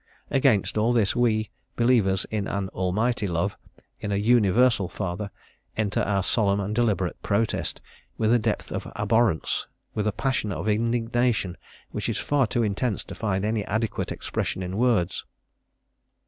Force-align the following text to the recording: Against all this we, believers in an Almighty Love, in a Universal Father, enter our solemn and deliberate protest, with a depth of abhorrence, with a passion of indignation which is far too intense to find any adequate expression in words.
Against 0.31 0.79
all 0.79 0.93
this 0.93 1.15
we, 1.15 1.51
believers 1.75 2.25
in 2.31 2.47
an 2.47 2.69
Almighty 2.69 3.27
Love, 3.27 3.55
in 3.99 4.11
a 4.11 4.15
Universal 4.15 4.89
Father, 4.89 5.29
enter 5.77 5.99
our 6.01 6.23
solemn 6.23 6.59
and 6.59 6.73
deliberate 6.73 7.21
protest, 7.21 7.79
with 8.17 8.33
a 8.33 8.39
depth 8.39 8.71
of 8.71 8.91
abhorrence, 8.95 9.67
with 9.93 10.07
a 10.07 10.11
passion 10.11 10.51
of 10.51 10.67
indignation 10.67 11.55
which 11.91 12.09
is 12.09 12.17
far 12.17 12.47
too 12.47 12.63
intense 12.63 13.03
to 13.03 13.13
find 13.13 13.45
any 13.45 13.63
adequate 13.65 14.11
expression 14.11 14.63
in 14.63 14.75
words. 14.75 15.23